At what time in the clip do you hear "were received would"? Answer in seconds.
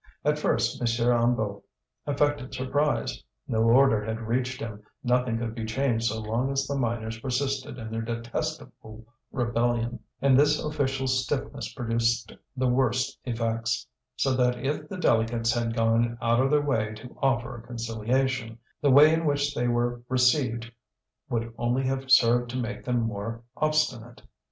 19.67-21.53